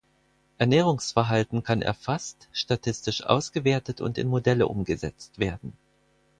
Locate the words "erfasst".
1.83-2.49